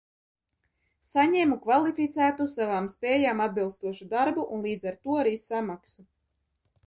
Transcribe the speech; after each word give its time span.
Saņēmu 1.09 1.57
kvalificētu, 1.65 2.47
savām 2.53 2.89
spējām 2.95 3.45
atbilstošu 3.47 4.09
darbu 4.15 4.49
un 4.55 4.67
līdz 4.69 4.91
ar 4.93 4.97
to 5.03 5.19
arī 5.25 5.35
samaksu. 5.45 6.09